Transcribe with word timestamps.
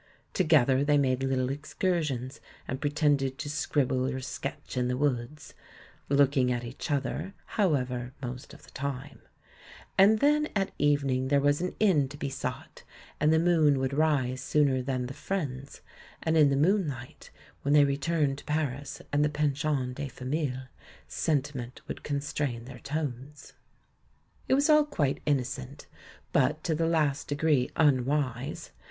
Together 0.33 0.83
they 0.83 0.97
made 0.97 1.21
little 1.21 1.51
excursions, 1.51 2.41
and 2.67 2.81
pretended 2.81 3.37
to 3.37 3.47
scribble 3.47 4.07
or 4.07 4.19
sketch 4.19 4.75
in 4.75 4.87
the 4.87 4.97
woods— 4.97 5.53
looking 6.09 6.51
at 6.51 6.63
each 6.63 6.89
other, 6.89 7.35
however, 7.53 8.11
most 8.19 8.51
of 8.51 8.63
the 8.63 8.71
time; 8.71 9.19
and 9.99 10.17
then 10.17 10.49
at 10.55 10.71
evening 10.79 11.27
there 11.27 11.39
was 11.39 11.61
an 11.61 11.75
inn 11.79 12.09
to 12.09 12.17
be 12.17 12.31
sought, 12.31 12.81
and 13.19 13.31
the 13.31 13.37
moon 13.37 13.77
would 13.77 13.93
rise 13.93 14.41
sooner 14.41 14.81
than 14.81 15.05
the 15.05 15.13
"friends"; 15.13 15.81
and 16.23 16.35
in 16.35 16.49
the 16.49 16.55
moonlight, 16.57 17.29
when 17.61 17.75
they 17.75 17.83
re 17.85 17.95
turned 17.95 18.39
to 18.39 18.45
Paris 18.45 19.03
and 19.13 19.23
the 19.23 19.29
pension 19.29 19.93
de 19.93 20.07
famille, 20.07 20.63
senti 21.07 21.55
ment 21.55 21.79
would 21.87 22.01
constrain 22.01 22.65
their 22.65 22.79
tones. 22.79 23.53
It 24.47 24.55
was 24.55 24.67
all 24.67 24.83
quite 24.85 25.21
innocent, 25.27 25.85
but 26.33 26.63
to 26.63 26.73
the 26.73 26.87
last 26.87 27.27
degree 27.27 27.69
unwise. 27.75 28.71